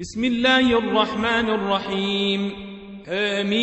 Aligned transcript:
بسم 0.00 0.24
الله 0.24 0.78
الرحمن 0.78 1.50
الرحيم 1.50 2.50
آمين 3.08 3.56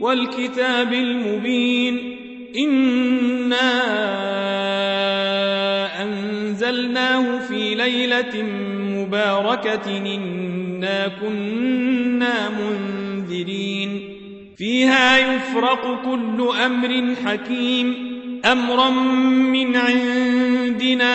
والكتاب 0.00 0.92
المبين 0.92 2.16
إنا 2.56 3.72
أنزلناه 6.02 7.38
في 7.38 7.74
ليلة 7.74 8.42
مباركة 8.98 9.96
إنا 10.14 11.08
كنا 11.20 12.48
منذرين 12.48 14.00
فيها 14.56 15.18
يفرق 15.18 16.02
كل 16.04 16.48
أمر 16.64 17.14
حكيم 17.24 17.94
أمرا 18.44 18.90
من 18.90 19.76
عندنا 19.76 21.14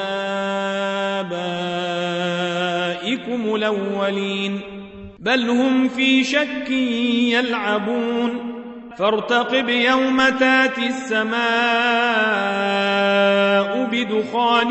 الأولين. 3.55 4.59
بل 5.19 5.49
هم 5.49 5.87
في 5.87 6.23
شك 6.23 6.71
يلعبون. 6.71 8.51
فارتقب 8.97 9.69
يوم 9.69 10.21
تاتي 10.39 10.87
السماء 10.87 11.31
بدخان 13.91 14.67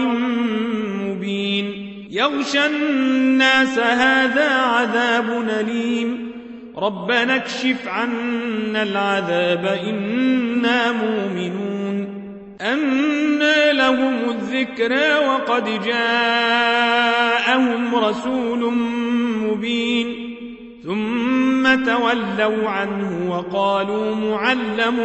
مبين. 1.06 1.86
يغشى 2.10 2.66
الناس 2.66 3.78
هذا 3.78 4.55
عذاب 4.55 5.48
أليم. 5.60 6.30
ربنا 6.78 7.36
اكشف 7.36 7.88
عنا 7.88 8.83
العذاب 8.83 9.78
إنا 9.88 10.92
مؤمنون. 10.92 12.20
أنى 12.60 13.72
لهم 13.72 14.30
الذكرى 14.50 15.26
وقد 15.26 15.84
جاءهم 15.84 17.94
رسول 17.94 18.72
مبين. 19.42 20.36
ثم 20.84 21.84
تولوا 21.84 22.68
عنه 22.68 23.30
وقالوا 23.30 24.14
معلم 24.14 24.98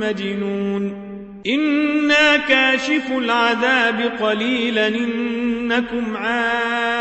مجنون. 0.00 1.02
إنا 1.46 2.36
كاشف 2.36 3.12
العذاب 3.18 4.12
قليلا 4.20 4.88
إنكم 4.88 6.16
عائدون. 6.16 6.92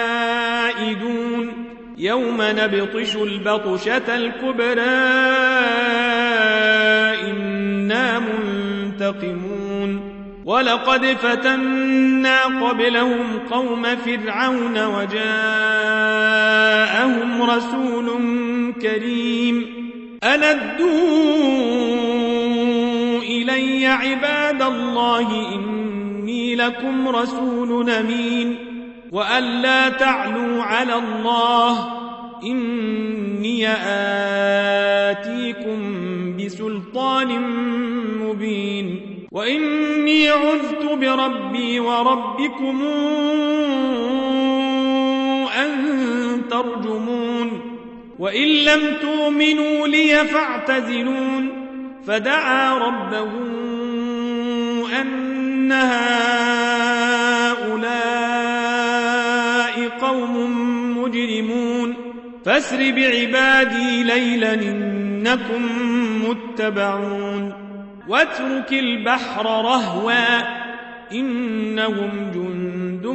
يوم 1.97 2.37
نبطش 2.39 3.15
البطشة 3.15 4.15
الكبرى 4.15 4.81
إنا 7.31 8.19
منتقمون. 8.19 9.60
ولقد 10.45 11.05
فتنا 11.05 12.43
قبلهم 12.43 13.39
قوم 13.51 13.83
فرعون 13.83 14.85
وجاءهم 14.85 15.21
رسول 17.41 18.07
كريم. 18.81 19.65
أندوا 20.23 20.91
إلي 23.21 23.87
عباد 23.87 24.61
الله 24.61 25.55
إني 25.55 26.55
لكم 26.55 27.07
رسول 27.07 27.89
أمين. 27.89 28.55
وألا 29.11 29.89
تعلوا 29.89 30.63
على 30.63 30.95
الله 30.95 32.01
إني 32.43 33.67
آتيكم 35.07 35.79
بسلطان 36.37 37.31
وإني 39.31 40.29
عذت 40.29 40.83
بربي 40.83 41.79
وربكم 41.79 42.81
أن 45.55 45.71
ترجمون 46.49 47.61
وإن 48.19 48.47
لم 48.47 48.81
تؤمنوا 49.01 49.87
لي 49.87 50.25
فاعتزلون 50.25 51.49
فدعا 52.07 52.77
ربه 52.77 53.31
أن 55.01 55.71
هؤلاء 55.71 56.11
قوم 60.01 60.57
مجرمون 60.97 61.95
فاسر 62.45 62.77
بعبادي 62.77 64.03
ليلا 64.03 64.53
إنكم 64.53 65.69
متبعون 66.29 67.60
واترك 68.11 68.73
البحر 68.73 69.45
رهوا 69.45 70.41
إنهم 71.11 72.31
جند 72.33 73.07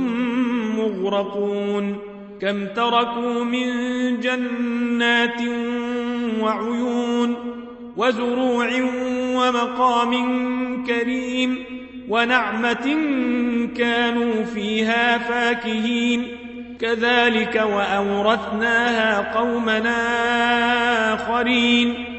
مغرقون 0.78 1.98
كم 2.40 2.66
تركوا 2.66 3.44
من 3.44 3.66
جنات 4.20 5.40
وعيون 6.40 7.36
وزروع 7.96 8.68
ومقام 9.34 10.12
كريم 10.86 11.64
ونعمة 12.08 12.96
كانوا 13.76 14.44
فيها 14.44 15.18
فاكهين 15.18 16.26
كذلك 16.80 17.64
وأورثناها 17.72 19.38
قومنا 19.38 19.94
آخرين 21.14 22.15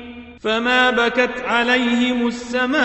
فما 0.48 0.92
بكت 0.92 1.44
عليهم 1.46 2.28
السماء 2.28 2.78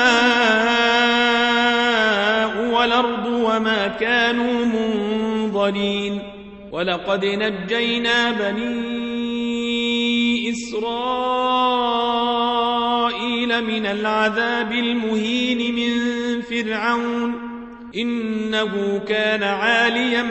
والأرض 2.75 3.27
وما 3.27 3.89
كانوا 4.01 4.65
منظرين 4.65 6.19
ولقد 6.73 7.25
نجينا 7.25 8.31
بني 8.31 9.63
إسرائيل 10.51 10.85
من 13.65 13.87
العذاب 13.87 14.73
المهين 14.73 15.75
من 15.75 15.93
فرعون 16.43 17.35
إنه 17.97 19.01
كان 19.09 19.43
عاليا 19.43 20.23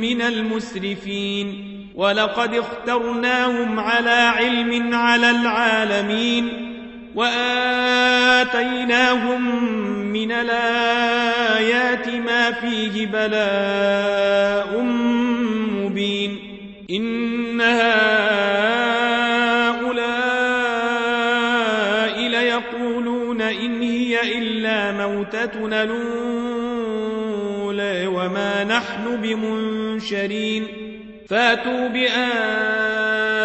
من 0.00 0.22
المسرفين 0.22 1.74
ولقد 1.94 2.54
اخترناهم 2.54 3.80
على 3.80 4.10
علم 4.10 4.94
على 4.94 5.30
العالمين 5.30 6.63
وآتيناهم 7.14 8.74
من 10.12 10.32
الآيات 10.32 12.08
ما 12.08 12.50
فيه 12.50 13.06
بلاء 13.06 14.80
مبين 15.84 16.38
إن 16.90 17.60
هؤلاء 17.60 18.24
ليقولون 22.28 23.42
إن 23.42 23.82
هي 23.82 24.38
إلا 24.38 24.92
موتتنا 24.92 25.82
الأولى 25.82 26.86
وما 28.06 28.64
نحن 28.64 29.16
بمنشرين 29.22 30.66
فاتوا 31.28 31.88
بآبائنا 31.88 33.44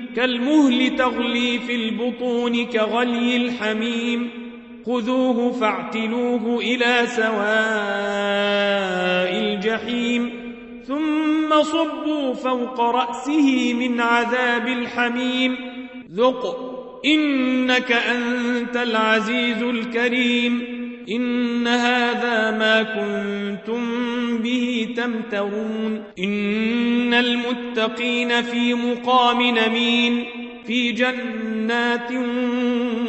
كالمهل 0.15 0.95
تغلي 0.95 1.59
في 1.59 1.75
البطون 1.75 2.65
كغلي 2.65 3.37
الحميم. 3.37 4.29
خذوه 4.85 5.51
فاعتلوه 5.51 6.59
إلى 6.59 7.03
سواء 7.05 7.31
الجحيم. 9.43 10.29
ثم 10.87 11.63
صبوا 11.63 12.33
فوق 12.33 12.81
رأسه 12.81 13.73
من 13.73 14.01
عذاب 14.01 14.67
الحميم. 14.67 15.55
ذق 16.15 16.71
إنك 17.05 17.91
أنت 17.91 18.77
العزيز 18.77 19.63
الكريم. 19.63 20.80
إن 21.09 21.67
هذا 21.67 22.51
ما 22.51 22.83
كنتم 22.83 23.81
به 24.37 24.93
تمترون 24.97 26.03
إن 26.19 27.13
المتقين 27.13 28.41
في 28.41 28.73
مقام 28.73 29.41
نمين 29.41 30.25
في 30.67 30.91
جنات 30.91 32.11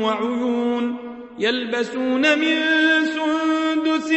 وعيون 0.02 0.96
يلبسون 1.38 2.38
من 2.38 2.56
سندس 3.04 4.14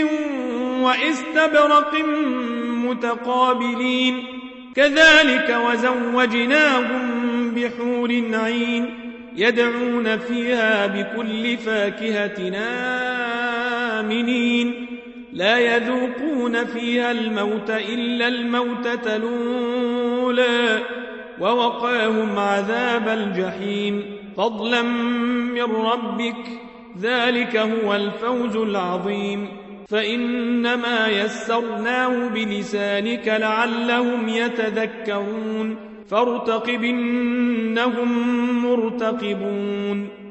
واستبرق 0.82 1.96
متقابلين 2.86 4.24
كذلك 4.76 5.58
وزوجناهم 5.66 7.26
بحور 7.56 8.24
عين 8.34 9.06
يدعون 9.36 10.18
فيها 10.18 10.88
بكل 10.88 11.58
فاكهة 11.58 12.50
آمنين. 14.06 14.86
لا 15.34 15.76
يذوقون 15.76 16.66
فيها 16.66 17.12
الموت 17.12 17.70
إلا 17.70 18.28
الموتة 18.28 19.16
الأولى 19.16 20.80
ووقاهم 21.40 22.40
عذاب 22.40 23.08
الجحيم. 23.08 24.04
فضلا 24.38 24.82
من 25.52 25.62
ربك 25.62 26.48
ذلك 27.02 27.58
هو 27.58 27.96
الفوز 27.96 28.56
العظيم. 28.56 29.48
فإنما 29.88 31.08
يسرناه 31.08 32.28
بلسانك 32.28 33.28
لعلهم 33.28 34.30
يتذكرون. 34.30 35.78
فارتقب 36.10 36.84
إنهم 36.84 38.10
مرتقبون. 38.66 40.25